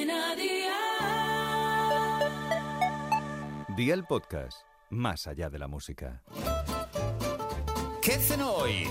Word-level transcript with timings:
Cadena 0.00 0.34
Dial. 0.34 0.76
Día 3.76 3.92
el 3.94 4.04
podcast, 4.04 4.62
más 4.88 5.26
allá 5.26 5.50
de 5.50 5.58
la 5.58 5.68
música. 5.68 6.22
¿Qué 8.00 8.12
cenó 8.12 8.50
hoy? 8.52 8.88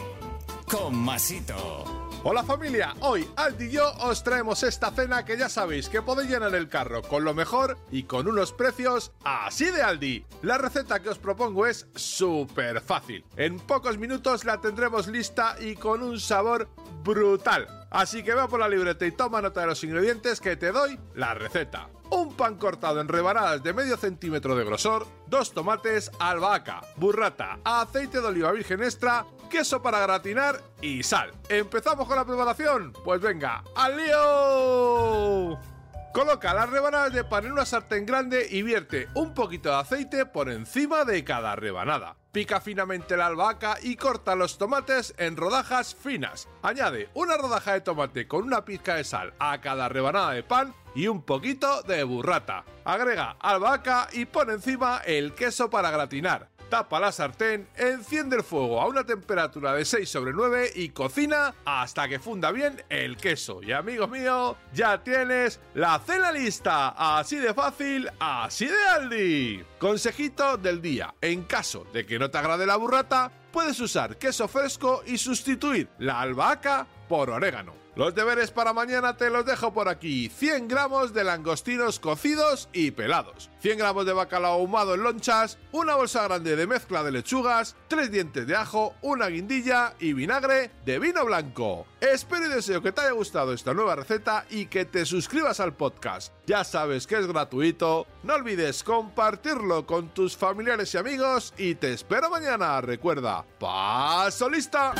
Con 0.69 0.95
Masito. 0.95 1.83
Hola 2.23 2.43
familia, 2.43 2.93
hoy 2.99 3.27
Aldi 3.37 3.65
y 3.65 3.71
yo 3.71 3.91
os 4.01 4.23
traemos 4.23 4.61
esta 4.61 4.91
cena 4.91 5.25
que 5.25 5.37
ya 5.37 5.49
sabéis 5.49 5.89
que 5.89 6.01
podéis 6.01 6.29
llenar 6.29 6.53
el 6.53 6.67
carro 6.67 7.01
con 7.01 7.23
lo 7.23 7.33
mejor 7.33 7.77
y 7.91 8.03
con 8.03 8.27
unos 8.27 8.51
precios 8.51 9.11
así 9.23 9.71
de 9.71 9.81
Aldi. 9.81 10.25
La 10.43 10.57
receta 10.59 10.99
que 10.99 11.09
os 11.09 11.17
propongo 11.17 11.65
es 11.65 11.87
súper 11.95 12.81
fácil. 12.81 13.25
En 13.35 13.57
pocos 13.57 13.97
minutos 13.97 14.43
la 14.45 14.61
tendremos 14.61 15.07
lista 15.07 15.55
y 15.59 15.75
con 15.75 16.03
un 16.03 16.19
sabor 16.19 16.69
brutal. 17.03 17.78
Así 17.89 18.23
que 18.23 18.35
ve 18.35 18.47
por 18.47 18.59
la 18.59 18.69
libreta 18.69 19.05
y 19.05 19.11
toma 19.11 19.41
nota 19.41 19.61
de 19.61 19.67
los 19.67 19.83
ingredientes 19.83 20.39
que 20.39 20.55
te 20.55 20.71
doy 20.71 20.99
la 21.15 21.33
receta. 21.33 21.89
Un 22.11 22.35
pan 22.35 22.55
cortado 22.55 23.01
en 23.01 23.07
rebanadas 23.07 23.61
de 23.61 23.73
medio 23.73 23.97
centímetro 23.97 24.55
de 24.55 24.65
grosor, 24.65 25.05
dos 25.27 25.53
tomates, 25.53 26.11
albahaca, 26.19 26.81
burrata, 26.95 27.59
aceite 27.63 28.21
de 28.21 28.27
oliva 28.27 28.51
virgen 28.51 28.83
extra, 28.83 29.25
queso 29.49 29.81
para 29.81 29.99
gratinar 29.99 30.59
y 30.81 31.03
sal. 31.03 31.31
¿Empezamos 31.49 32.07
con 32.07 32.15
la 32.15 32.25
preparación? 32.25 32.93
Pues 33.03 33.21
venga, 33.21 33.63
¡al 33.75 33.97
lío! 33.97 35.68
Coloca 36.13 36.55
las 36.55 36.69
rebanadas 36.69 37.13
de 37.13 37.23
pan 37.23 37.45
en 37.45 37.51
una 37.51 37.65
sartén 37.65 38.05
grande 38.05 38.47
y 38.49 38.63
vierte 38.63 39.07
un 39.13 39.35
poquito 39.35 39.69
de 39.69 39.75
aceite 39.75 40.25
por 40.25 40.49
encima 40.49 41.05
de 41.05 41.23
cada 41.23 41.55
rebanada. 41.55 42.15
Pica 42.31 42.59
finamente 42.61 43.15
la 43.15 43.27
albahaca 43.27 43.77
y 43.81 43.95
corta 43.95 44.35
los 44.35 44.57
tomates 44.57 45.13
en 45.17 45.37
rodajas 45.37 45.95
finas. 45.95 46.47
Añade 46.63 47.09
una 47.13 47.37
rodaja 47.37 47.73
de 47.73 47.81
tomate 47.81 48.27
con 48.27 48.43
una 48.43 48.65
pizca 48.65 48.95
de 48.95 49.03
sal 49.03 49.35
a 49.37 49.61
cada 49.61 49.87
rebanada 49.87 50.31
de 50.31 50.41
pan 50.41 50.73
y 50.95 51.07
un 51.07 51.21
poquito 51.21 51.83
de 51.83 52.03
burrata. 52.03 52.65
Agrega 52.85 53.37
albahaca 53.39 54.07
y 54.11 54.25
pon 54.25 54.49
encima 54.49 55.01
el 55.05 55.35
queso 55.35 55.69
para 55.69 55.91
gratinar. 55.91 56.49
Tapa 56.69 56.99
la 56.99 57.11
sartén, 57.11 57.67
enciende 57.75 58.35
el 58.35 58.43
fuego 58.43 58.79
a 58.79 58.85
una 58.85 59.03
temperatura 59.03 59.73
de 59.73 59.85
6 59.85 60.07
sobre 60.07 60.33
9 60.33 60.71
y 60.75 60.89
cocina 60.89 61.55
hasta 61.65 62.07
que 62.07 62.19
funda 62.19 62.51
bien 62.51 62.83
el 62.89 63.17
queso. 63.17 63.63
Y 63.63 63.71
amigos 63.71 64.07
míos, 64.09 64.55
ya 64.71 65.03
tienes 65.03 65.59
la 65.73 65.99
cena 66.05 66.31
lista. 66.31 66.89
Así 66.89 67.37
de 67.37 67.55
fácil, 67.55 68.07
así 68.19 68.67
de 68.67 68.87
Aldi. 68.87 69.65
Consejito 69.79 70.57
del 70.57 70.79
día. 70.79 71.15
En 71.21 71.43
caso 71.43 71.87
de 71.91 72.05
que 72.05 72.19
no 72.19 72.29
te 72.29 72.37
agrade 72.37 72.67
la 72.67 72.75
burrata, 72.75 73.31
puedes 73.51 73.79
usar 73.79 74.17
queso 74.17 74.47
fresco 74.47 75.01
y 75.07 75.17
sustituir 75.17 75.89
la 75.97 76.21
albahaca 76.21 76.85
por 77.07 77.31
orégano. 77.31 77.73
Los 77.99 78.15
deberes 78.15 78.49
para 78.49 78.71
mañana 78.71 79.17
te 79.17 79.29
los 79.29 79.45
dejo 79.45 79.73
por 79.73 79.89
aquí. 79.89 80.29
100 80.29 80.69
gramos 80.69 81.13
de 81.13 81.25
langostinos 81.25 81.99
cocidos 81.99 82.69
y 82.71 82.91
pelados. 82.91 83.49
100 83.59 83.77
gramos 83.77 84.05
de 84.05 84.13
bacalao 84.13 84.53
ahumado 84.53 84.93
en 84.93 85.03
lonchas. 85.03 85.57
Una 85.73 85.95
bolsa 85.95 86.23
grande 86.23 86.55
de 86.55 86.65
mezcla 86.65 87.03
de 87.03 87.11
lechugas. 87.11 87.75
3 87.89 88.09
dientes 88.09 88.47
de 88.47 88.55
ajo. 88.55 88.95
Una 89.01 89.27
guindilla 89.27 89.95
y 89.99 90.13
vinagre 90.13 90.71
de 90.85 90.97
vino 90.97 91.25
blanco. 91.25 91.87
Espero 91.99 92.45
y 92.45 92.49
deseo 92.49 92.81
que 92.81 92.93
te 92.93 93.01
haya 93.01 93.11
gustado 93.11 93.51
esta 93.51 93.73
nueva 93.73 93.97
receta 93.97 94.45
y 94.49 94.67
que 94.67 94.85
te 94.85 95.05
suscribas 95.05 95.59
al 95.59 95.73
podcast. 95.73 96.31
Ya 96.47 96.63
sabes 96.63 97.05
que 97.05 97.17
es 97.17 97.27
gratuito. 97.27 98.07
No 98.23 98.35
olvides 98.35 98.81
compartirlo 98.81 99.85
con 99.85 100.13
tus 100.13 100.37
familiares 100.37 100.93
y 100.93 100.97
amigos. 100.99 101.53
Y 101.57 101.75
te 101.75 101.91
espero 101.91 102.29
mañana. 102.29 102.79
Recuerda, 102.79 103.45
paso 103.59 104.49
lista. 104.49 104.93